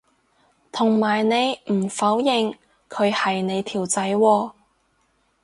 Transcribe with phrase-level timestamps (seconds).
[0.71, 2.55] 同埋你唔否認
[2.89, 4.51] 佢係你條仔喎